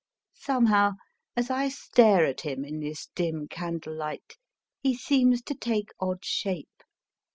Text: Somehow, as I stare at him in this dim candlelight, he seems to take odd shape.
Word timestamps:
Somehow, 0.39 0.93
as 1.35 1.51
I 1.51 1.69
stare 1.69 2.25
at 2.25 2.41
him 2.41 2.65
in 2.65 2.79
this 2.79 3.09
dim 3.13 3.47
candlelight, 3.47 4.35
he 4.79 4.95
seems 4.95 5.43
to 5.43 5.53
take 5.53 5.89
odd 5.99 6.25
shape. 6.25 6.81